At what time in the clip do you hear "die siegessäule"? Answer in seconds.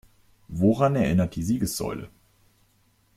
1.35-2.09